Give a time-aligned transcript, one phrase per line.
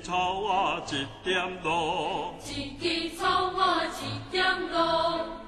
[0.00, 4.76] 草啊一点露，一枝草啊一点露，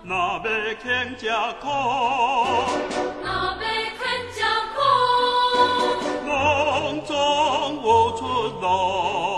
[0.03, 0.41] 若要
[0.83, 1.29] 肯吃
[1.61, 1.69] 苦，
[3.23, 3.57] 若要
[3.97, 4.03] 肯
[4.33, 4.43] 吃
[4.75, 4.77] 苦，
[6.27, 7.15] 拢总
[7.85, 7.87] 有
[8.17, 8.21] 出
[8.61, 9.36] 路。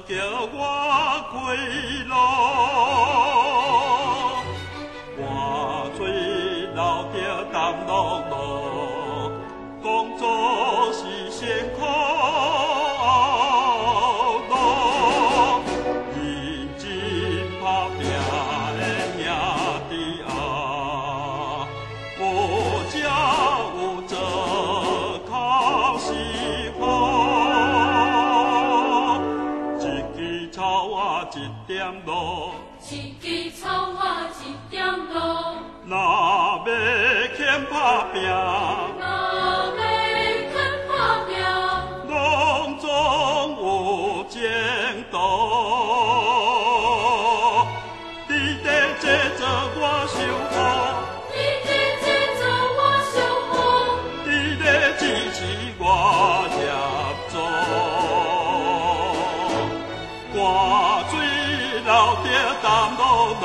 [0.00, 0.14] 叫
[0.52, 0.56] 我
[1.32, 1.38] 归
[2.08, 2.14] 路。
[5.18, 6.00] 我最
[6.74, 7.16] 老的
[7.52, 7.54] 淡
[7.86, 7.90] 路
[8.30, 8.32] 路，
[9.82, 10.22] 工作
[10.92, 11.00] 是
[11.30, 11.40] 辛
[11.78, 11.80] 苦。
[31.34, 32.52] 一点路。
[32.90, 35.20] 一枝草啊一点路，
[35.86, 36.68] 若要
[37.36, 38.30] 肯打拼，若
[39.78, 39.80] 要
[40.52, 40.54] 肯
[40.88, 40.92] 打
[41.26, 41.30] 拼，
[42.08, 42.12] 拢
[42.78, 42.84] 总
[43.56, 43.62] 有
[44.28, 44.36] 前
[45.10, 45.16] 途。
[48.28, 48.30] 你
[48.62, 48.66] 得
[49.00, 49.04] 这
[49.38, 49.40] 做
[49.74, 50.14] 我守
[50.50, 50.54] 护，
[51.32, 51.70] 你得
[52.02, 52.40] 这做
[52.76, 53.16] 我守
[53.48, 53.54] 护，
[54.26, 54.28] 你
[54.62, 54.62] 得
[54.98, 55.00] 支
[55.32, 55.38] 持
[55.78, 55.82] 我
[61.92, 62.26] 流着
[62.62, 63.02] 淡落
[63.42, 63.44] 落，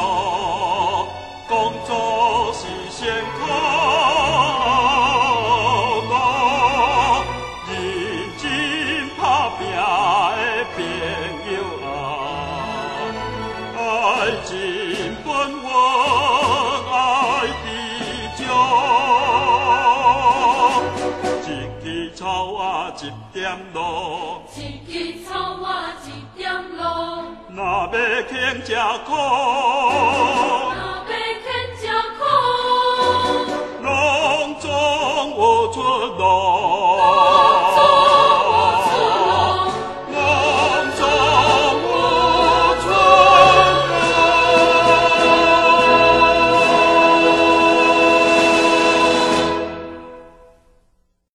[1.50, 1.52] 工
[1.86, 1.92] 作
[2.53, 3.00] 是辛
[3.36, 3.40] 苦
[6.08, 6.14] 路，
[7.68, 7.72] 认
[8.40, 8.44] 真
[9.18, 9.22] 打
[9.58, 9.75] 拼的
[10.78, 10.78] 朋
[11.52, 11.90] 友啊，
[13.75, 13.78] 爱
[14.45, 14.50] 尽
[15.25, 15.28] 本
[15.62, 15.68] 分，
[16.94, 16.95] 爱
[17.66, 17.68] 知
[18.38, 18.40] 足。
[21.44, 21.50] 一
[21.84, 22.22] 枝草
[22.56, 22.64] 啊
[23.00, 25.64] 一点路，一枝草我
[26.03, 26.81] 一点路，
[27.56, 29.14] 若要肯吃苦。